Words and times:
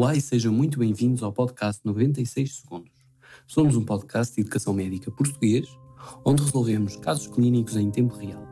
Olá 0.00 0.16
e 0.16 0.20
sejam 0.22 0.50
muito 0.50 0.78
bem-vindos 0.78 1.22
ao 1.22 1.30
podcast 1.30 1.82
96 1.84 2.62
Segundos. 2.62 2.90
Somos 3.46 3.76
um 3.76 3.84
podcast 3.84 4.34
de 4.34 4.40
educação 4.40 4.72
médica 4.72 5.10
português, 5.10 5.68
onde 6.24 6.42
resolvemos 6.42 6.96
casos 6.96 7.26
clínicos 7.26 7.76
em 7.76 7.90
tempo 7.90 8.16
real. 8.16 8.42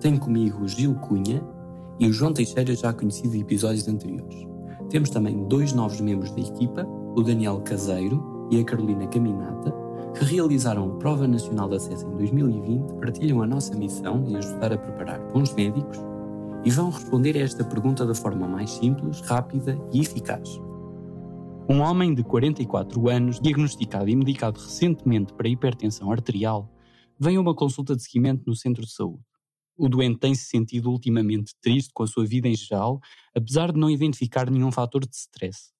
Tenho 0.00 0.18
comigo 0.18 0.64
o 0.64 0.66
Gil 0.66 0.94
Cunha 0.94 1.44
e 1.98 2.06
o 2.06 2.12
João 2.14 2.32
Teixeira, 2.32 2.74
já 2.74 2.94
conhecido 2.94 3.32
de 3.32 3.40
episódios 3.40 3.86
anteriores. 3.88 4.46
Temos 4.88 5.10
também 5.10 5.46
dois 5.48 5.74
novos 5.74 6.00
membros 6.00 6.30
da 6.30 6.40
equipa, 6.40 6.86
o 7.14 7.22
Daniel 7.22 7.60
Caseiro 7.60 8.48
e 8.50 8.58
a 8.58 8.64
Carolina 8.64 9.06
Caminata, 9.06 9.74
que 10.16 10.24
realizaram 10.24 10.92
a 10.92 10.96
Prova 10.96 11.28
Nacional 11.28 11.68
de 11.68 11.76
Acesso 11.76 12.06
em 12.06 12.16
2020, 12.16 12.94
partilham 12.94 13.42
a 13.42 13.46
nossa 13.46 13.76
missão 13.76 14.24
de 14.24 14.34
ajudar 14.34 14.72
a 14.72 14.78
preparar 14.78 15.20
bons 15.30 15.52
médicos 15.52 15.98
e 16.64 16.70
vão 16.70 16.88
responder 16.88 17.36
a 17.36 17.40
esta 17.40 17.64
pergunta 17.64 18.06
da 18.06 18.14
forma 18.14 18.48
mais 18.48 18.70
simples, 18.70 19.20
rápida 19.20 19.78
e 19.92 20.00
eficaz. 20.00 20.58
Um 21.72 21.82
homem 21.82 22.12
de 22.12 22.24
44 22.24 23.08
anos, 23.08 23.38
diagnosticado 23.38 24.10
e 24.10 24.16
medicado 24.16 24.58
recentemente 24.58 25.32
para 25.32 25.48
hipertensão 25.48 26.10
arterial, 26.10 26.68
vem 27.16 27.36
a 27.36 27.40
uma 27.40 27.54
consulta 27.54 27.94
de 27.94 28.02
seguimento 28.02 28.42
no 28.44 28.56
centro 28.56 28.84
de 28.84 28.90
saúde. 28.90 29.22
O 29.76 29.88
doente 29.88 30.18
tem 30.18 30.34
se 30.34 30.46
sentido 30.46 30.90
ultimamente 30.90 31.54
triste 31.62 31.92
com 31.94 32.02
a 32.02 32.08
sua 32.08 32.26
vida 32.26 32.48
em 32.48 32.56
geral, 32.56 32.98
apesar 33.32 33.70
de 33.70 33.78
não 33.78 33.88
identificar 33.88 34.50
nenhum 34.50 34.72
fator 34.72 35.06
de 35.06 35.14
stress. 35.14 35.70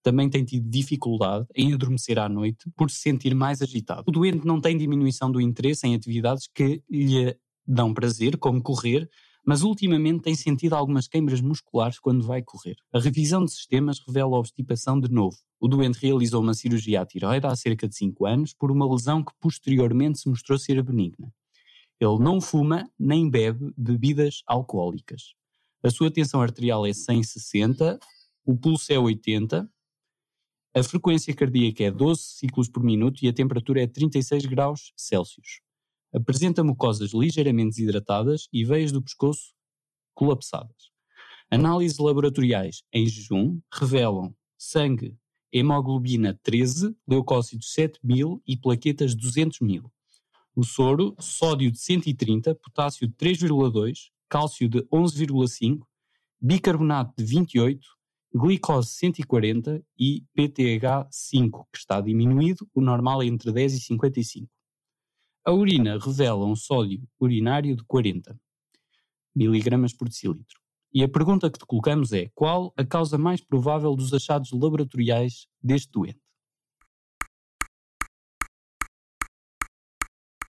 Também 0.00 0.30
tem 0.30 0.44
tido 0.44 0.70
dificuldade 0.70 1.44
em 1.56 1.74
adormecer 1.74 2.20
à 2.20 2.28
noite 2.28 2.70
por 2.76 2.88
se 2.88 2.98
sentir 2.98 3.34
mais 3.34 3.60
agitado. 3.60 4.04
O 4.06 4.12
doente 4.12 4.46
não 4.46 4.60
tem 4.60 4.78
diminuição 4.78 5.28
do 5.28 5.40
interesse 5.40 5.84
em 5.88 5.96
atividades 5.96 6.48
que 6.54 6.84
lhe 6.88 7.36
dão 7.66 7.92
prazer, 7.92 8.38
como 8.38 8.62
correr, 8.62 9.10
mas 9.44 9.62
ultimamente 9.62 10.22
tem 10.22 10.34
sentido 10.34 10.74
algumas 10.74 11.08
queimbras 11.08 11.40
musculares 11.40 11.98
quando 11.98 12.24
vai 12.24 12.42
correr. 12.42 12.76
A 12.92 12.98
revisão 12.98 13.44
de 13.44 13.52
sistemas 13.52 13.98
revela 14.06 14.38
obstipação 14.38 14.98
de 15.00 15.10
novo. 15.10 15.36
O 15.60 15.68
doente 15.68 15.98
realizou 16.00 16.42
uma 16.42 16.54
cirurgia 16.54 17.00
à 17.00 17.06
tiroide 17.06 17.46
há 17.46 17.54
cerca 17.56 17.88
de 17.88 17.96
5 17.96 18.26
anos 18.26 18.54
por 18.54 18.70
uma 18.70 18.90
lesão 18.90 19.22
que 19.24 19.32
posteriormente 19.40 20.20
se 20.20 20.28
mostrou 20.28 20.58
ser 20.58 20.82
benigna. 20.82 21.32
Ele 22.00 22.18
não 22.18 22.40
fuma 22.40 22.88
nem 22.98 23.28
bebe 23.28 23.72
bebidas 23.76 24.42
alcoólicas. 24.46 25.34
A 25.82 25.90
sua 25.90 26.10
tensão 26.10 26.40
arterial 26.40 26.86
é 26.86 26.92
160, 26.92 27.98
o 28.44 28.56
pulso 28.56 28.92
é 28.92 28.98
80, 28.98 29.68
a 30.74 30.82
frequência 30.82 31.34
cardíaca 31.34 31.84
é 31.84 31.90
12 31.90 32.22
ciclos 32.22 32.68
por 32.68 32.82
minuto 32.82 33.22
e 33.22 33.28
a 33.28 33.32
temperatura 33.32 33.82
é 33.82 33.86
36 33.86 34.46
graus 34.46 34.92
Celsius. 34.96 35.60
Apresenta 36.12 36.62
mucosas 36.62 37.12
ligeiramente 37.12 37.76
desidratadas 37.76 38.48
e 38.52 38.64
veias 38.64 38.92
do 38.92 39.02
pescoço 39.02 39.54
colapsadas. 40.14 40.90
Análises 41.50 41.98
laboratoriais 41.98 42.82
em 42.92 43.06
jejum 43.06 43.60
revelam 43.72 44.34
sangue, 44.58 45.16
hemoglobina 45.52 46.38
13, 46.42 46.96
leucócitos 47.06 47.72
7000 47.72 48.42
e 48.46 48.56
plaquetas 48.56 49.14
200 49.14 49.60
mil. 49.60 49.90
O 50.54 50.64
soro, 50.64 51.14
sódio 51.18 51.70
de 51.70 51.78
130, 51.78 52.54
potássio 52.54 53.08
de 53.08 53.14
3,2, 53.14 54.10
cálcio 54.28 54.68
de 54.68 54.82
11,5, 54.84 55.80
bicarbonato 56.40 57.14
de 57.16 57.24
28, 57.24 57.80
glicose 58.34 58.90
140 58.90 59.82
e 59.98 60.24
PTH 60.34 61.08
5, 61.10 61.68
que 61.72 61.78
está 61.78 62.00
diminuído, 62.00 62.68
o 62.74 62.80
normal 62.80 63.22
é 63.22 63.26
entre 63.26 63.52
10 63.52 63.74
e 63.74 63.80
55. 63.80 64.50
A 65.44 65.50
urina 65.50 65.98
revela 65.98 66.46
um 66.46 66.54
sódio 66.54 67.02
urinário 67.18 67.74
de 67.74 67.82
40 67.84 68.38
mg 69.34 69.96
por 69.98 70.08
decilitro. 70.08 70.60
E 70.94 71.02
a 71.02 71.08
pergunta 71.08 71.50
que 71.50 71.58
te 71.58 71.66
colocamos 71.66 72.12
é: 72.12 72.28
qual 72.34 72.72
a 72.76 72.84
causa 72.84 73.18
mais 73.18 73.40
provável 73.40 73.96
dos 73.96 74.14
achados 74.14 74.52
laboratoriais 74.52 75.48
deste 75.60 75.90
doente? 75.90 76.20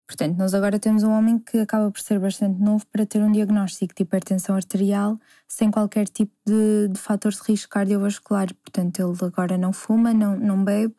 Portanto, 0.08 0.38
nós 0.38 0.54
agora 0.54 0.80
temos 0.80 1.04
um 1.04 1.12
homem 1.12 1.38
que 1.38 1.58
acaba 1.58 1.92
por 1.92 2.00
ser 2.00 2.18
bastante 2.18 2.58
novo 2.62 2.88
para 2.88 3.06
ter 3.06 3.22
um 3.22 3.32
diagnóstico 3.32 3.94
de 3.94 4.04
hipertensão 4.04 4.56
arterial 4.56 5.20
sem 5.48 5.70
qualquer 5.70 6.08
tipo 6.08 6.34
de, 6.46 6.88
de 6.88 6.98
fator 6.98 7.34
de 7.34 7.42
risco 7.46 7.70
cardiovascular. 7.70 8.54
Portanto, 8.56 9.00
ele 9.00 9.18
agora 9.22 9.58
não 9.58 9.74
fuma, 9.74 10.14
não, 10.14 10.40
não 10.40 10.64
bebe, 10.64 10.96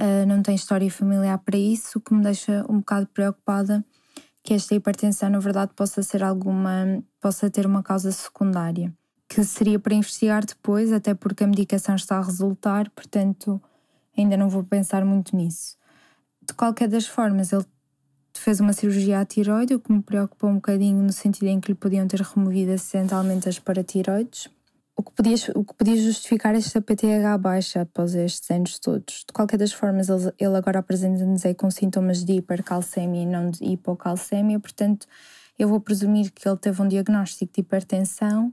uh, 0.00 0.26
não 0.26 0.42
tem 0.42 0.54
história 0.54 0.90
familiar 0.90 1.38
para 1.38 1.58
isso, 1.58 1.98
o 1.98 2.00
que 2.00 2.14
me 2.14 2.22
deixa 2.22 2.64
um 2.68 2.78
bocado 2.78 3.06
preocupada 3.06 3.84
que 4.42 4.54
esta 4.54 4.74
hipertensão, 4.76 5.28
na 5.28 5.40
verdade, 5.40 5.72
possa 5.74 6.02
ser 6.04 6.22
alguma, 6.22 7.02
possa 7.20 7.50
ter 7.50 7.66
uma 7.66 7.82
causa 7.82 8.12
secundária, 8.12 8.94
que 9.28 9.42
seria 9.42 9.78
para 9.78 9.92
investigar 9.92 10.46
depois, 10.46 10.92
até 10.92 11.14
porque 11.14 11.42
a 11.42 11.48
medicação 11.48 11.96
está 11.96 12.18
a 12.18 12.22
resultar, 12.22 12.88
portanto, 12.90 13.60
ainda 14.16 14.36
não 14.36 14.48
vou 14.48 14.62
pensar 14.62 15.04
muito 15.04 15.34
nisso. 15.36 15.76
De 16.40 16.54
qualquer 16.54 16.88
das 16.88 17.06
formas, 17.06 17.52
ele 17.52 17.66
fez 18.34 18.60
uma 18.60 18.72
cirurgia 18.72 19.18
à 19.18 19.24
tiroide, 19.24 19.74
o 19.74 19.80
que 19.80 19.92
me 19.92 20.00
preocupou 20.00 20.48
um 20.48 20.56
bocadinho 20.56 21.02
no 21.02 21.12
sentido 21.12 21.48
em 21.48 21.58
que 21.58 21.72
lhe 21.72 21.74
podiam 21.74 22.06
ter 22.06 22.20
removido 22.20 22.70
acidentalmente 22.70 23.48
as 23.48 23.58
paratiroides 23.58 24.48
o 24.96 25.02
que, 25.02 25.12
podia, 25.12 25.36
o 25.54 25.64
que 25.64 25.74
podia 25.74 25.96
justificar 25.96 26.54
esta 26.54 26.80
PTH 26.80 27.38
baixa 27.38 27.82
após 27.82 28.14
estes 28.14 28.50
anos 28.50 28.78
todos. 28.78 29.24
De 29.26 29.32
qualquer 29.32 29.58
das 29.58 29.72
formas, 29.72 30.08
ele, 30.08 30.32
ele 30.38 30.56
agora 30.56 30.78
apresenta-nos 30.78 31.44
aí 31.44 31.54
com 31.54 31.70
sintomas 31.70 32.24
de 32.24 32.32
hipercalcemia 32.32 33.22
e 33.22 33.26
não 33.26 33.50
de 33.50 33.62
hipocalcemia, 33.62 34.58
portanto, 34.58 35.06
eu 35.58 35.68
vou 35.68 35.80
presumir 35.80 36.32
que 36.32 36.48
ele 36.48 36.56
teve 36.56 36.80
um 36.80 36.88
diagnóstico 36.88 37.52
de 37.52 37.60
hipertensão, 37.60 38.52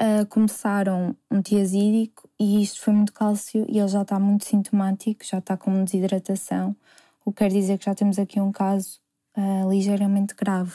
uh, 0.00 0.26
começaram 0.26 1.16
um 1.30 1.42
tiazídico 1.42 2.28
e 2.38 2.62
isto 2.62 2.80
foi 2.80 2.94
muito 2.94 3.12
cálcio 3.12 3.66
e 3.68 3.78
ele 3.78 3.88
já 3.88 4.02
está 4.02 4.18
muito 4.20 4.44
sintomático, 4.44 5.24
já 5.24 5.38
está 5.38 5.56
com 5.56 5.84
desidratação, 5.84 6.76
o 7.24 7.32
que 7.32 7.38
quer 7.38 7.50
dizer 7.50 7.78
que 7.78 7.86
já 7.86 7.94
temos 7.94 8.18
aqui 8.18 8.40
um 8.40 8.52
caso 8.52 9.00
uh, 9.36 9.68
ligeiramente 9.68 10.34
grave. 10.34 10.74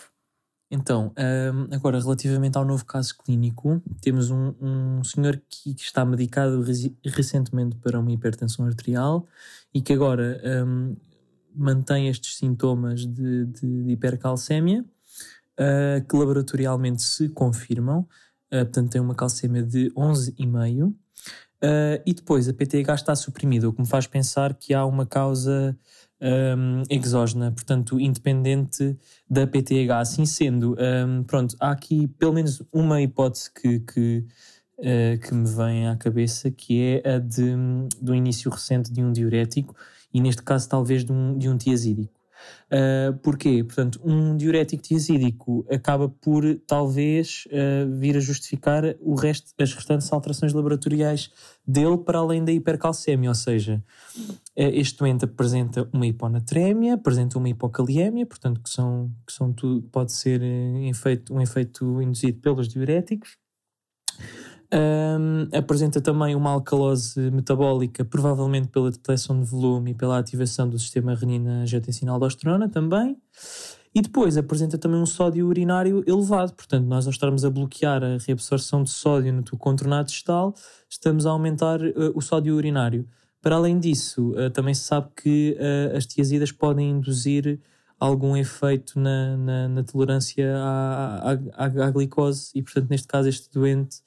Então, 0.69 1.13
um, 1.17 1.73
agora 1.73 1.99
relativamente 1.99 2.57
ao 2.57 2.65
novo 2.65 2.85
caso 2.85 3.15
clínico, 3.17 3.81
temos 4.01 4.29
um, 4.29 4.53
um 4.59 5.03
senhor 5.03 5.41
que, 5.49 5.73
que 5.73 5.81
está 5.81 6.03
medicado 6.03 6.61
recentemente 7.05 7.77
para 7.77 7.99
uma 7.99 8.11
hipertensão 8.11 8.65
arterial 8.65 9.25
e 9.73 9.81
que 9.81 9.93
agora 9.93 10.41
um, 10.65 10.95
mantém 11.55 12.09
estes 12.09 12.35
sintomas 12.37 13.05
de, 13.05 13.45
de, 13.45 13.83
de 13.85 13.91
uh, 15.57 16.05
que 16.07 16.15
laboratorialmente 16.15 17.01
se 17.01 17.29
confirmam, 17.29 17.99
uh, 18.01 18.65
portanto 18.65 18.91
tem 18.91 19.01
uma 19.01 19.15
calcémia 19.15 19.63
de 19.63 19.89
11,5, 19.91 20.89
uh, 20.89 20.95
e 22.05 22.13
depois 22.13 22.47
a 22.47 22.53
PTH 22.53 22.93
está 22.93 23.15
suprimida, 23.15 23.67
o 23.67 23.73
que 23.73 23.81
me 23.81 23.87
faz 23.87 24.05
pensar 24.05 24.53
que 24.53 24.73
há 24.73 24.85
uma 24.85 25.05
causa 25.05 25.77
um, 26.21 26.83
exógena, 26.89 27.51
portanto, 27.51 27.99
independente 27.99 28.97
da 29.29 29.45
PTH. 29.45 29.99
Assim 29.99 30.25
sendo, 30.25 30.75
um, 30.79 31.23
pronto, 31.23 31.55
há 31.59 31.71
aqui 31.71 32.07
pelo 32.07 32.33
menos 32.33 32.61
uma 32.71 33.01
hipótese 33.01 33.51
que, 33.51 33.79
que, 33.79 34.25
uh, 34.79 35.19
que 35.19 35.33
me 35.33 35.47
vem 35.47 35.87
à 35.87 35.95
cabeça, 35.95 36.49
que 36.49 36.81
é 36.81 37.15
a 37.15 37.19
de, 37.19 37.55
do 38.01 38.15
início 38.15 38.49
recente 38.49 38.91
de 38.91 39.03
um 39.03 39.11
diurético, 39.11 39.75
e 40.13 40.21
neste 40.21 40.41
caso, 40.41 40.67
talvez 40.67 41.03
de 41.03 41.11
um, 41.11 41.37
de 41.37 41.49
um 41.49 41.57
tiazídico. 41.57 42.16
Uh, 42.67 43.17
porquê? 43.19 43.63
Portanto, 43.63 43.99
um 44.03 44.35
diurético 44.35 44.83
tiazídico 44.83 45.65
acaba 45.71 46.09
por 46.09 46.43
talvez 46.67 47.45
uh, 47.47 47.97
vir 47.97 48.17
a 48.17 48.19
justificar 48.19 48.83
o 48.99 49.15
resto, 49.15 49.53
as 49.59 49.73
restantes 49.73 50.11
alterações 50.11 50.53
laboratoriais 50.53 51.31
dele 51.65 51.97
para 51.97 52.19
além 52.19 52.43
da 52.43 52.51
hipercalcemia, 52.51 53.29
ou 53.29 53.35
seja, 53.35 53.83
uh, 54.17 54.33
este 54.55 54.99
doente 54.99 55.25
apresenta 55.25 55.89
uma 55.93 56.05
hiponatrémia, 56.05 56.95
apresenta 56.95 57.37
uma 57.37 57.49
hipocaliemia, 57.49 58.25
portanto, 58.25 58.61
que 58.61 58.69
são, 58.69 59.11
que 59.25 59.33
são 59.33 59.53
tudo, 59.53 59.81
pode 59.89 60.11
ser 60.11 60.41
efeito, 60.43 61.33
um 61.33 61.41
efeito 61.41 62.01
induzido 62.01 62.39
pelos 62.39 62.67
diuréticos. 62.67 63.37
Um, 64.73 65.47
apresenta 65.57 66.01
também 66.01 66.35
uma 66.35 66.49
alcalose 66.49 67.31
metabólica, 67.31 68.03
provavelmente 68.03 68.67
pela 68.67 68.91
detecção 68.91 69.39
de 69.39 69.45
volume 69.45 69.91
e 69.91 69.93
pela 69.93 70.19
ativação 70.19 70.67
do 70.67 70.77
sistema 70.77 71.15
renina-angiotensina-aldosterona 71.15 72.67
também. 72.69 73.17
E 73.95 74.01
depois 74.01 74.37
apresenta 74.37 74.77
também 74.77 74.99
um 74.99 75.05
sódio 75.05 75.47
urinário 75.47 76.03
elevado, 76.05 76.53
portanto, 76.53 76.85
nós 76.85 77.07
ao 77.07 77.11
estarmos 77.11 77.45
a 77.45 77.49
bloquear 77.49 78.03
a 78.03 78.17
reabsorção 78.17 78.83
de 78.83 78.89
sódio 78.89 79.33
no 79.33 79.41
teu 79.41 79.57
contornado 79.57 80.09
distal, 80.09 80.53
estamos 80.89 81.25
a 81.25 81.31
aumentar 81.31 81.81
uh, 81.81 82.11
o 82.13 82.21
sódio 82.21 82.53
urinário. 82.55 83.07
Para 83.41 83.55
além 83.55 83.79
disso, 83.79 84.31
uh, 84.31 84.49
também 84.49 84.73
se 84.73 84.81
sabe 84.81 85.07
que 85.15 85.57
uh, 85.57 85.97
as 85.97 86.05
tiazidas 86.05 86.51
podem 86.51 86.91
induzir 86.91 87.59
algum 87.99 88.37
efeito 88.37 88.99
na, 88.99 89.37
na, 89.37 89.67
na 89.67 89.83
tolerância 89.83 90.55
à, 90.57 91.31
à, 91.31 91.63
à, 91.65 91.91
glicose 91.91 92.51
e, 92.53 92.61
portanto, 92.61 92.89
neste 92.89 93.07
caso, 93.07 93.27
este 93.27 93.49
doente 93.51 94.01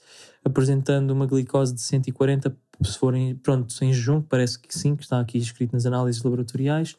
apresentando 0.44 1.10
uma 1.10 1.26
glicose 1.26 1.74
de 1.74 1.80
140, 1.80 2.56
se 2.82 2.98
forem, 2.98 3.34
pronto, 3.36 3.74
em 3.82 3.92
jejum, 3.92 4.22
parece 4.22 4.58
que 4.58 4.76
sim, 4.76 4.96
que 4.96 5.02
está 5.02 5.20
aqui 5.20 5.38
escrito 5.38 5.72
nas 5.72 5.86
análises 5.86 6.22
laboratoriais, 6.22 6.96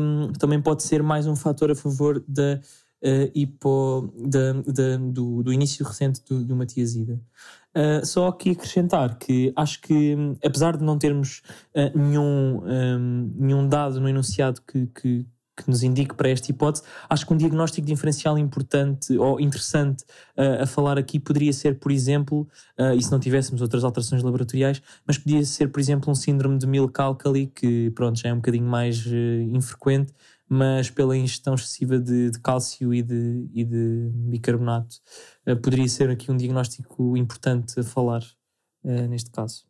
um, 0.00 0.32
também 0.38 0.60
pode 0.60 0.82
ser 0.82 1.02
mais 1.02 1.26
um 1.26 1.36
fator 1.36 1.70
a 1.70 1.74
favor 1.74 2.24
da 2.26 2.58
uh, 3.02 3.30
hipo, 3.34 4.12
da, 4.16 4.52
do, 4.98 5.42
do 5.42 5.52
início 5.52 5.84
recente 5.84 6.22
do, 6.28 6.54
uma 6.54 6.66
tiazida. 6.66 7.20
Uh, 7.74 8.04
só 8.04 8.28
aqui 8.28 8.50
acrescentar 8.50 9.18
que 9.18 9.52
acho 9.56 9.80
que, 9.80 10.14
apesar 10.44 10.76
de 10.76 10.84
não 10.84 10.98
termos 10.98 11.42
uh, 11.74 11.98
nenhum, 11.98 12.62
um, 12.64 13.30
nenhum 13.34 13.68
dado 13.68 14.00
no 14.00 14.08
enunciado 14.08 14.60
que, 14.62 14.86
que, 14.86 15.26
que, 15.56 15.68
nos 15.68 15.82
indique 15.82 16.14
para 16.14 16.28
esta 16.28 16.50
hipótese, 16.50 16.84
acho 17.08 17.26
que 17.26 17.32
um 17.32 17.36
diagnóstico 17.36 17.86
diferencial 17.86 18.38
importante 18.38 19.16
ou 19.16 19.40
interessante 19.40 20.02
uh, 20.36 20.62
a 20.62 20.66
falar 20.66 20.98
aqui 20.98 21.18
poderia 21.18 21.52
ser, 21.52 21.78
por 21.78 21.92
exemplo, 21.92 22.48
e 22.96 23.02
se 23.02 23.12
não 23.12 23.20
tivéssemos 23.20 23.60
outras 23.62 23.84
alterações 23.84 24.22
laboratoriais, 24.22 24.82
mas 25.06 25.18
podia 25.18 25.44
ser, 25.44 25.68
por 25.68 25.78
exemplo, 25.78 26.10
um 26.10 26.14
síndrome 26.14 26.58
de 26.58 26.66
Milk-Alkali, 26.66 27.46
que 27.46 27.90
pronto, 27.90 28.18
já 28.18 28.30
é 28.30 28.32
um 28.32 28.36
bocadinho 28.36 28.66
mais 28.66 29.04
infrequente, 29.52 30.12
mas 30.52 30.90
pela 30.90 31.16
ingestão 31.16 31.54
excessiva 31.54 31.98
de, 31.98 32.30
de 32.30 32.38
cálcio 32.38 32.92
e 32.92 33.02
de, 33.02 33.48
e 33.54 33.64
de 33.64 34.10
bicarbonato, 34.12 34.96
uh, 35.48 35.56
poderia 35.56 35.88
ser 35.88 36.10
aqui 36.10 36.30
um 36.30 36.36
diagnóstico 36.36 37.16
importante 37.16 37.80
a 37.80 37.82
falar 37.82 38.22
uh, 38.84 39.08
neste 39.08 39.30
caso. 39.30 39.64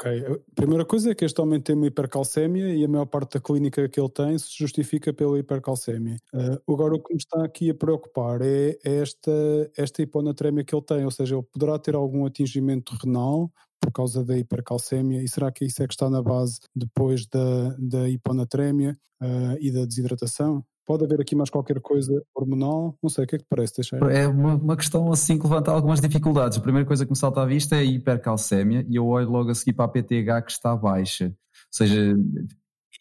Ok, 0.00 0.26
a 0.26 0.54
primeira 0.56 0.84
coisa 0.84 1.12
é 1.12 1.14
que 1.14 1.24
este 1.24 1.40
homem 1.40 1.60
tem 1.60 1.76
uma 1.76 1.86
hipercalcémia 1.86 2.74
e 2.74 2.84
a 2.84 2.88
maior 2.88 3.06
parte 3.06 3.34
da 3.34 3.40
clínica 3.40 3.88
que 3.88 4.00
ele 4.00 4.08
tem 4.08 4.36
se 4.36 4.48
justifica 4.58 5.12
pela 5.12 5.38
hipercalcémia. 5.38 6.16
Uh, 6.32 6.72
agora, 6.72 6.96
o 6.96 7.00
que 7.00 7.14
me 7.14 7.18
está 7.18 7.44
aqui 7.44 7.70
a 7.70 7.74
preocupar 7.74 8.40
é 8.42 8.76
esta, 8.82 9.30
esta 9.76 10.02
hiponatrémia 10.02 10.64
que 10.64 10.74
ele 10.74 10.84
tem, 10.84 11.04
ou 11.04 11.12
seja, 11.12 11.36
ele 11.36 11.44
poderá 11.44 11.78
ter 11.78 11.94
algum 11.94 12.26
atingimento 12.26 12.92
renal 13.00 13.52
por 13.80 13.92
causa 13.92 14.24
da 14.24 14.36
hipercalcemia 14.36 15.22
e 15.22 15.28
será 15.28 15.52
que 15.52 15.64
isso 15.64 15.80
é 15.82 15.86
que 15.86 15.94
está 15.94 16.10
na 16.10 16.22
base 16.22 16.58
depois 16.74 17.26
da, 17.26 17.76
da 17.78 18.08
hiponatrémia 18.08 18.98
uh, 19.22 19.56
e 19.60 19.70
da 19.70 19.84
desidratação? 19.84 20.64
Pode 20.86 21.04
haver 21.04 21.20
aqui 21.20 21.34
mais 21.34 21.48
qualquer 21.48 21.80
coisa 21.80 22.22
hormonal? 22.34 22.96
Não 23.02 23.08
sei, 23.08 23.24
o 23.24 23.26
que 23.26 23.36
é 23.36 23.38
que 23.38 23.46
parece, 23.48 23.74
Teixeira? 23.74 24.12
É 24.12 24.26
uma, 24.28 24.54
uma, 24.54 24.76
questão 24.76 25.10
assim 25.10 25.38
que 25.38 25.44
levanta 25.44 25.70
algumas 25.70 26.00
dificuldades. 26.00 26.58
A 26.58 26.60
primeira 26.60 26.86
coisa 26.86 27.04
que 27.04 27.10
me 27.10 27.16
salta 27.16 27.40
à 27.40 27.46
vista 27.46 27.74
é 27.76 27.78
a 27.80 27.84
hipercalcemia 27.84 28.84
e 28.88 28.96
eu 28.96 29.06
olho 29.06 29.30
logo 29.30 29.50
a 29.50 29.54
seguir 29.54 29.72
para 29.72 29.86
a 29.86 29.88
PTH 29.88 30.42
que 30.44 30.52
está 30.52 30.76
baixa. 30.76 31.26
Ou 31.26 31.32
seja, 31.70 32.14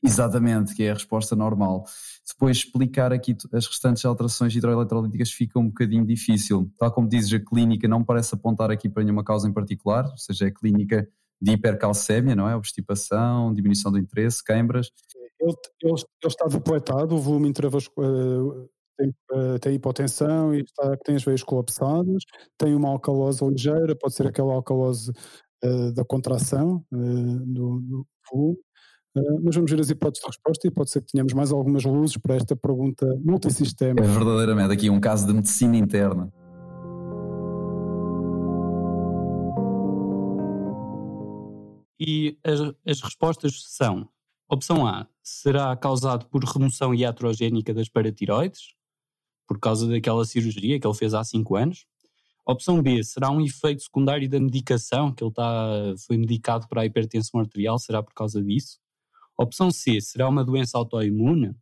Exatamente, 0.04 0.76
que 0.76 0.84
é 0.84 0.92
a 0.92 0.94
resposta 0.94 1.34
normal. 1.34 1.86
Depois 2.28 2.58
explicar 2.58 3.14
aqui 3.14 3.36
as 3.54 3.66
restantes 3.66 4.04
alterações 4.04 4.54
hidroeletrolíticas 4.54 5.32
fica 5.32 5.58
um 5.58 5.68
bocadinho 5.68 6.06
difícil. 6.06 6.70
Tal 6.78 6.92
como 6.92 7.08
dizes, 7.08 7.32
a 7.34 7.40
clínica 7.40 7.88
não 7.88 8.04
parece 8.04 8.36
apontar 8.36 8.70
aqui 8.70 8.90
para 8.90 9.02
nenhuma 9.02 9.24
causa 9.24 9.48
em 9.48 9.54
particular, 9.54 10.06
ou 10.06 10.18
seja, 10.18 10.46
é 10.46 10.48
a 10.50 10.54
clínica 10.54 11.08
de 11.42 11.52
hipercalcémia, 11.52 12.36
não 12.36 12.50
é? 12.50 12.56
Obstipação, 12.56 13.54
diminuição 13.54 13.92
do 13.92 13.98
interesse, 13.98 14.44
queimbras. 14.44 14.92
Ele, 15.44 15.56
ele, 15.84 15.94
ele 15.94 16.04
está 16.26 16.46
depletado, 16.46 17.16
o 17.16 17.20
volume 17.20 17.50
intravascular 17.50 18.10
uh, 18.10 18.70
tem, 18.98 19.10
uh, 19.34 19.60
tem, 19.60 19.76
hipotensão 19.76 20.54
e 20.54 20.62
está, 20.62 20.96
tem 21.04 21.16
as 21.16 21.24
veias 21.24 21.44
colapsadas, 21.44 22.24
tem 22.58 22.76
uma 22.76 22.90
alcalose 22.90 23.44
ligeira, 23.46 23.96
pode 23.96 24.14
ser 24.14 24.28
aquela 24.28 24.54
alcalose 24.54 25.12
uh, 25.64 25.94
da 25.94 26.06
contração 26.06 26.84
do, 26.92 27.80
do 27.82 28.08
volume 28.32 28.58
Uh, 29.16 29.40
mas 29.44 29.54
vamos 29.54 29.70
ver 29.70 29.80
as 29.80 29.92
hipóteses 29.92 30.24
de 30.24 30.28
resposta 30.28 30.68
e 30.68 30.72
pode 30.72 30.90
ser 30.90 31.02
que 31.02 31.12
tenhamos 31.12 31.34
mais 31.34 31.52
algumas 31.52 31.84
luzes 31.84 32.18
para 32.18 32.36
esta 32.36 32.56
pergunta 32.56 33.06
multissistema. 33.24 34.00
É 34.00 34.08
verdadeiramente 34.08 34.74
aqui 34.74 34.90
um 34.90 35.00
caso 35.00 35.28
de 35.28 35.34
medicina 35.34 35.78
interna. 35.78 36.34
E 42.00 42.40
as, 42.44 42.60
as 42.88 43.02
respostas 43.02 43.54
são: 43.68 44.10
opção 44.48 44.86
A, 44.86 45.08
será 45.22 45.76
causado 45.76 46.26
por 46.28 46.44
remoção 46.44 46.94
iatrogénica 46.94 47.74
das 47.74 47.90
paratiroides, 47.90 48.74
por 49.48 49.60
causa 49.60 49.88
daquela 49.88 50.26
cirurgia 50.26 50.80
que 50.80 50.88
ele 50.88 50.96
fez 50.96 51.14
há 51.14 51.24
5 51.24 51.56
anos. 51.56 51.86
Opção 52.46 52.82
B, 52.82 53.04
será 53.04 53.30
um 53.32 53.40
efeito 53.40 53.84
secundário 53.84 54.30
da 54.30 54.40
medicação, 54.40 55.14
que 55.14 55.24
ele 55.24 55.30
está, 55.30 55.94
foi 56.06 56.18
medicado 56.18 56.68
para 56.68 56.82
a 56.82 56.86
hipertensão 56.86 57.40
arterial, 57.40 57.80
será 57.80 58.04
por 58.04 58.14
causa 58.14 58.44
disso? 58.44 58.80
Opção 59.38 59.72
C, 59.72 60.02
será 60.02 60.28
uma 60.28 60.44
doença 60.44 60.78
autoimune? 60.78 61.56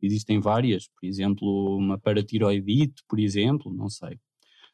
Existem 0.00 0.40
várias, 0.40 0.88
por 0.88 1.06
exemplo, 1.06 1.76
uma 1.76 1.98
paratiroidite, 1.98 3.02
por 3.08 3.18
exemplo, 3.18 3.72
não 3.72 3.88
sei. 3.88 4.20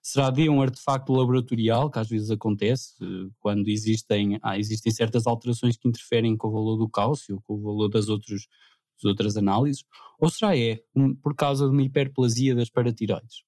Será 0.04 0.31
D 0.31 0.49
um 0.49 0.60
artefacto 0.60 1.12
laboratorial, 1.12 1.88
que 1.88 1.99
às 2.00 2.08
vezes 2.08 2.28
acontece 2.28 2.94
eh, 3.00 3.31
quando 3.38 3.69
existem, 3.69 4.37
ah, 4.43 4.58
existem 4.58 4.93
certas 4.93 5.28
alterações 5.28 5.76
que 5.76 5.88
interferem 5.88 6.37
com 6.37 6.49
o 6.49 6.50
valor 6.52 6.76
do 6.76 6.88
cálcio, 6.88 7.40
com 7.46 7.54
o 7.54 7.62
valor 7.62 7.88
das, 7.88 8.08
outros, 8.08 8.49
das 8.96 9.08
outras 9.08 9.37
análises? 9.37 9.84
Ou 10.19 10.28
será 10.28 10.56
E, 10.56 10.82
um, 10.96 11.14
por 11.14 11.37
causa 11.37 11.66
de 11.66 11.70
uma 11.70 11.82
hiperplasia 11.82 12.52
das 12.52 12.69
paratiroides? 12.69 13.44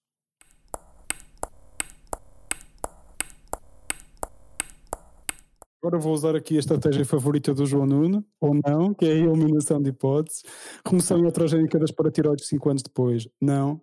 Agora 5.83 5.99
vou 5.99 6.15
usar 6.15 6.37
aqui 6.37 6.57
a 6.57 6.61
estratégia 6.61 7.05
favorita 7.05 7.53
do 7.53 7.67
João 7.67 7.85
Nuno, 7.85 8.25
ou 8.41 8.55
não, 8.65 8.95
que 8.95 9.05
é 9.05 9.13
a 9.13 9.17
eliminação 9.17 9.83
de 9.83 9.91
hipóteses. 9.91 10.45
Remoção 10.87 11.23
iatrogénica 11.25 11.81
das 11.81 11.91
paratiroides 11.91 12.47
5 12.47 12.71
anos 12.71 12.83
depois, 12.83 13.29
não. 13.41 13.83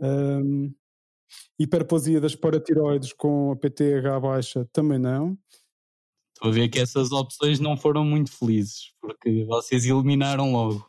Um, 0.00 0.74
hiperplasia 1.58 2.20
das 2.20 2.34
paratiroides 2.34 3.12
com 3.12 3.52
a 3.52 3.56
PTH 3.56 4.20
baixa, 4.20 4.68
também 4.72 4.98
não. 4.98 5.36
Estou 6.34 6.50
a 6.50 6.54
ver 6.54 6.68
que 6.68 6.78
essas 6.78 7.12
opções 7.12 7.58
não 7.58 7.76
foram 7.76 8.04
muito 8.04 8.30
felizes, 8.30 8.92
porque 9.00 9.44
vocês 9.46 9.86
eliminaram 9.86 10.52
logo. 10.52 10.86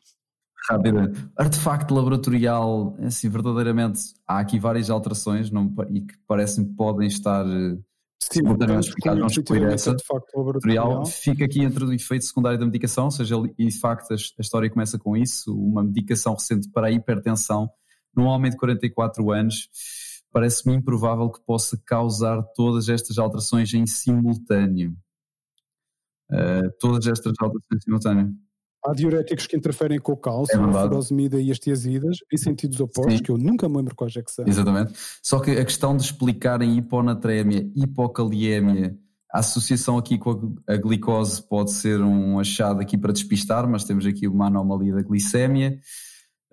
Rapidamente. 0.70 1.26
Artefacto 1.38 1.94
laboratorial, 1.94 2.98
assim, 3.00 3.30
verdadeiramente, 3.30 4.02
há 4.28 4.40
aqui 4.40 4.60
várias 4.60 4.90
alterações 4.90 5.50
não, 5.50 5.74
e 5.90 6.02
que 6.02 6.14
parece-me 6.28 6.76
podem 6.76 7.08
estar 7.08 7.46
eh, 7.48 7.78
simultaneamente 8.20 8.90
explicados, 8.90 9.20
vamos 9.20 9.38
excluir 9.38 9.64
essa. 9.64 9.96
Laboratorial. 10.36 11.06
Fica 11.06 11.46
aqui 11.46 11.62
entre 11.62 11.86
o 11.86 11.94
efeito 11.94 12.26
secundário 12.26 12.60
da 12.60 12.66
medicação, 12.66 13.06
ou 13.06 13.12
seja, 13.12 13.36
e 13.58 13.68
de 13.68 13.80
facto 13.80 14.12
a, 14.12 14.16
a 14.16 14.42
história 14.42 14.70
começa 14.70 15.00
com 15.00 15.16
isso, 15.16 15.56
uma 15.56 15.82
medicação 15.82 16.34
recente 16.34 16.70
para 16.70 16.88
a 16.88 16.92
hipertensão 16.92 17.70
num 18.14 18.26
homem 18.26 18.52
de 18.52 18.58
44 18.58 19.32
anos, 19.32 19.70
parece-me 20.32 20.76
improvável 20.76 21.30
que 21.30 21.40
possa 21.46 21.80
causar 21.86 22.42
todas 22.56 22.90
estas 22.90 23.18
alterações 23.18 23.74
em 23.74 23.86
simultâneo. 23.86 24.96
Uh, 26.32 26.70
todas 26.80 27.08
estas 27.08 27.34
alterações 27.40 27.76
em 27.76 27.80
simultâneo. 27.80 28.34
Há 28.86 28.94
diuréticos 28.94 29.48
que 29.48 29.58
interferem 29.58 30.00
com 30.00 30.14
o 30.14 30.18
cálcio, 30.18 30.60
é 30.60 30.64
a 30.64 30.72
furosemida 30.72 31.42
e 31.42 31.52
as 31.52 31.60
tiazidas, 31.60 32.18
em 32.32 32.38
sentidos 32.38 32.80
opostos, 32.80 33.18
Sim. 33.18 33.24
que 33.24 33.32
eu 33.32 33.38
nunca 33.38 33.68
me 33.68 33.78
lembro 33.78 33.96
quais 33.96 34.16
é 34.16 34.22
que 34.22 34.32
são. 34.32 34.46
Exatamente. 34.48 34.94
Só 35.22 35.40
que 35.40 35.52
a 35.52 35.66
questão 35.66 35.98
de 35.98 36.04
explicarem 36.04 36.78
hiponatrémia, 36.78 37.70
hipocaliemia, 37.76 38.98
a 39.34 39.40
associação 39.40 39.98
aqui 39.98 40.18
com 40.18 40.56
a 40.66 40.78
glicose 40.78 41.46
pode 41.48 41.72
ser 41.74 42.02
um 42.02 42.40
achado 42.40 42.80
aqui 42.80 42.98
para 42.98 43.12
despistar, 43.12 43.68
mas 43.68 43.84
temos 43.84 44.06
aqui 44.06 44.28
uma 44.28 44.48
anomalia 44.48 44.94
da 44.94 45.02
glicémia. 45.02 45.80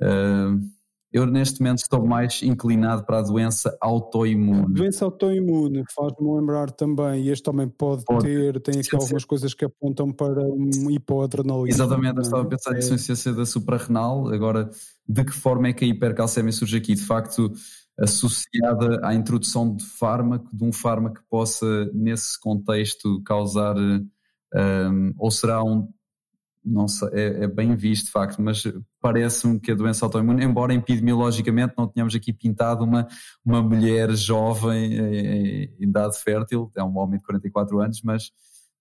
Uh, 0.00 0.60
eu 1.14 1.24
neste 1.26 1.60
momento 1.60 1.78
estou 1.78 2.04
mais 2.04 2.42
inclinado 2.42 3.04
para 3.04 3.20
a 3.20 3.22
doença 3.22 3.78
autoimune. 3.80 4.74
Doença 4.74 5.04
autoimune 5.04 5.84
faz-me 5.94 6.34
lembrar 6.34 6.72
também, 6.72 7.22
e 7.22 7.30
este 7.30 7.44
também 7.44 7.68
pode, 7.68 8.04
pode. 8.04 8.24
ter, 8.24 8.60
tem 8.60 8.80
aqui 8.80 8.96
algumas 8.96 9.24
coisas 9.24 9.54
que 9.54 9.64
apontam 9.64 10.10
para 10.10 10.42
um 10.42 10.90
hipoadrenalismo. 10.90 11.68
Exatamente, 11.68 12.16
eu 12.16 12.22
estava 12.22 12.42
a 12.42 12.46
pensar 12.46 12.72
é. 12.72 12.74
nisso 12.74 12.94
em 12.94 12.98
ciência 12.98 13.32
da 13.32 13.46
suprarrenal, 13.46 14.26
agora 14.26 14.68
de 15.08 15.24
que 15.24 15.30
forma 15.30 15.68
é 15.68 15.72
que 15.72 15.84
a 15.84 15.88
hipercalcemia 15.88 16.50
surge 16.50 16.78
aqui? 16.78 16.96
De 16.96 17.02
facto, 17.02 17.52
associada 17.96 19.00
à 19.06 19.14
introdução 19.14 19.72
de 19.72 19.84
fármaco, 19.84 20.48
de 20.52 20.64
um 20.64 20.72
fármaco 20.72 21.20
que 21.20 21.28
possa, 21.30 21.88
nesse 21.94 22.40
contexto, 22.40 23.22
causar, 23.22 23.76
um, 23.78 25.14
ou 25.16 25.30
será 25.30 25.62
um 25.62 25.88
não 26.64 26.88
sei, 26.88 27.08
é, 27.12 27.44
é, 27.44 27.46
bem 27.46 27.76
visto 27.76 28.06
de 28.06 28.12
facto, 28.12 28.40
mas 28.40 28.62
parece-me 29.00 29.60
que 29.60 29.72
a 29.72 29.74
doença 29.74 30.04
autoimune, 30.04 30.44
embora 30.44 30.72
epidemiologicamente 30.72 31.74
não 31.76 31.86
tenhamos 31.86 32.14
aqui 32.14 32.32
pintado 32.32 32.84
uma, 32.84 33.06
uma 33.44 33.62
mulher 33.62 34.10
jovem 34.12 34.94
em, 34.94 35.64
em 35.64 35.74
idade 35.78 36.18
fértil, 36.18 36.72
é 36.76 36.82
um 36.82 36.96
homem 36.96 37.18
de 37.18 37.26
44 37.26 37.80
anos, 37.80 38.00
mas 38.02 38.28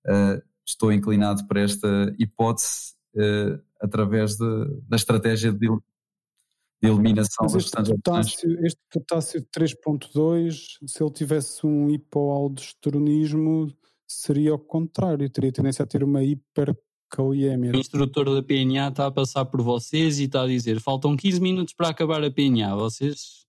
uh, 0.07 0.41
estou 0.65 0.93
inclinado 0.93 1.45
para 1.45 1.61
esta 1.61 2.15
hipótese 2.17 2.93
uh, 3.15 3.61
através 3.81 4.37
de, 4.37 4.81
da 4.87 4.95
estratégia 4.95 5.51
de, 5.51 5.67
de 5.67 6.89
eliminação. 6.89 7.47
Mas 7.51 7.55
este 7.55 7.83
potássio, 7.83 8.65
este 8.65 8.81
potássio 8.91 9.47
3.2, 9.55 10.55
se 10.87 11.03
ele 11.03 11.11
tivesse 11.11 11.65
um 11.67 11.89
hipoaldosteronismo, 11.89 13.67
seria 14.07 14.55
o 14.55 14.59
contrário, 14.59 15.29
teria 15.29 15.51
tendência 15.51 15.83
a 15.83 15.87
ter 15.87 16.01
uma 16.01 16.23
hiper 16.23 16.73
o 17.22 17.77
instrutor 17.77 18.34
da 18.34 18.41
PNA 18.41 18.89
está 18.89 19.08
a 19.08 19.12
passar 19.12 19.46
por 19.46 19.62
vocês 19.62 20.20
e 20.20 20.24
está 20.24 20.43
a 20.43 20.48
dizer: 20.48 20.79
faltam 20.79 21.15
15 21.15 21.39
minutos 21.39 21.74
para 21.74 21.89
acabar 21.89 22.24
a 22.24 22.32
PNA. 22.32 22.75
Vocês 22.75 23.46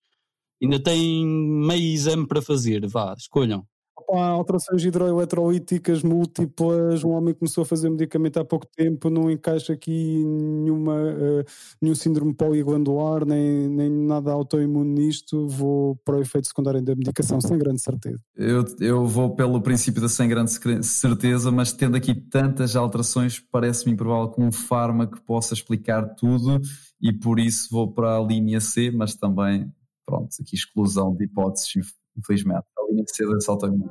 ainda 0.63 0.79
têm 0.83 1.27
meio 1.27 1.95
exame 1.95 2.27
para 2.27 2.43
fazer. 2.43 2.87
Vá, 2.87 3.15
escolham. 3.17 3.67
Opa, 4.09 4.27
alterações 4.27 4.85
hidroeletrolíticas 4.85 6.03
múltiplas, 6.03 7.03
um 7.05 7.11
homem 7.11 7.35
começou 7.35 7.63
a 7.63 7.65
fazer 7.65 7.89
medicamento 7.91 8.39
há 8.39 8.45
pouco 8.45 8.67
tempo, 8.67 9.09
não 9.09 9.31
encaixa 9.31 9.73
aqui 9.73 10.23
nenhuma, 10.25 10.95
uh, 10.95 11.45
nenhum 11.81 11.95
síndrome 11.95 12.35
poliglandular, 12.35 13.25
nem, 13.25 13.69
nem 13.69 13.91
nada 13.91 14.33
autoimune 14.33 14.91
nisto, 14.91 15.49
vou 15.49 15.97
para 16.05 16.17
o 16.17 16.21
efeito 16.21 16.49
secundário 16.49 16.83
da 16.83 16.95
medicação, 16.95 17.41
sem 17.41 17.59
grande 17.59 17.81
certeza. 17.81 18.21
Eu, 18.37 18.65
eu 18.81 19.07
vou 19.07 19.35
pelo 19.35 19.61
princípio 19.61 20.03
da 20.03 20.09
sem 20.09 20.29
grande 20.29 20.51
certeza, 20.83 21.51
mas 21.51 21.73
tendo 21.73 21.97
aqui 21.97 22.15
tantas 22.15 22.77
alterações, 22.77 23.41
parece-me 23.41 23.93
improvável 23.93 24.31
que 24.31 24.43
um 24.43 24.53
fármaco 24.53 25.21
possa 25.23 25.55
explicar 25.55 26.15
tudo 26.15 26.61
e 27.01 27.13
por 27.13 27.39
isso 27.39 27.69
vou 27.71 27.93
para 27.93 28.17
a 28.17 28.21
linha 28.21 28.61
C, 28.61 28.91
mas 28.91 29.15
também, 29.15 29.71
pronto, 30.07 30.29
aqui 30.41 30.55
exclusão 30.55 31.15
de 31.15 31.25
hipóteses, 31.25 31.71
infelizmente. 32.17 32.65
A 32.95 32.97
linha 32.97 33.05
C 33.09 33.27
da 33.27 33.53
autoimune. 33.53 33.85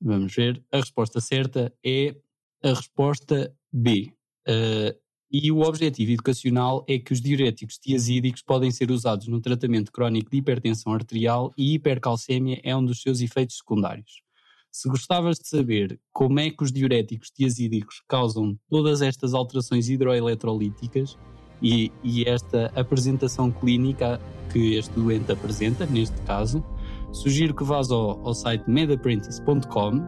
Vamos 0.00 0.34
ver. 0.34 0.62
A 0.72 0.78
resposta 0.78 1.20
certa 1.20 1.72
é 1.84 2.14
a 2.62 2.68
resposta 2.70 3.54
B. 3.72 4.12
Uh, 4.48 4.96
e 5.30 5.50
o 5.50 5.60
objetivo 5.60 6.12
educacional 6.12 6.84
é 6.88 6.98
que 6.98 7.12
os 7.12 7.20
diuréticos 7.20 7.78
tiazídicos 7.78 8.42
podem 8.42 8.70
ser 8.70 8.90
usados 8.90 9.26
no 9.26 9.40
tratamento 9.40 9.90
crónico 9.90 10.30
de 10.30 10.38
hipertensão 10.38 10.92
arterial 10.92 11.52
e 11.56 11.74
hipercalcémia 11.74 12.60
é 12.62 12.76
um 12.76 12.84
dos 12.84 13.02
seus 13.02 13.20
efeitos 13.20 13.58
secundários. 13.58 14.22
Se 14.70 14.88
gostavas 14.88 15.38
de 15.38 15.48
saber 15.48 15.98
como 16.12 16.38
é 16.38 16.50
que 16.50 16.62
os 16.62 16.70
diuréticos 16.70 17.30
tiazídicos 17.30 18.02
causam 18.06 18.56
todas 18.68 19.02
estas 19.02 19.34
alterações 19.34 19.88
hidroeletrolíticas 19.88 21.16
e, 21.62 21.92
e 22.02 22.24
esta 22.24 22.70
apresentação 22.74 23.50
clínica 23.50 24.20
que 24.52 24.74
este 24.74 24.92
doente 24.94 25.32
apresenta, 25.32 25.86
neste 25.86 26.20
caso, 26.22 26.64
sugiro 27.12 27.54
que 27.54 27.64
vás 27.64 27.90
ao, 27.90 28.20
ao 28.26 28.34
site 28.34 28.68
medapprentice.com, 28.68 30.02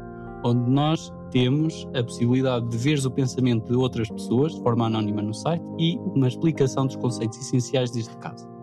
onde 0.44 0.70
nós 0.70 1.12
temos 1.30 1.86
a 1.94 2.02
possibilidade 2.02 2.68
de 2.68 2.76
veres 2.76 3.04
o 3.04 3.10
pensamento 3.10 3.68
de 3.68 3.76
outras 3.76 4.08
pessoas 4.08 4.54
de 4.54 4.62
forma 4.62 4.86
anónima 4.86 5.20
no 5.20 5.34
site 5.34 5.64
e 5.78 5.96
uma 5.98 6.28
explicação 6.28 6.86
dos 6.86 6.96
conceitos 6.96 7.38
essenciais 7.38 7.90
deste 7.90 8.16
caso. 8.18 8.57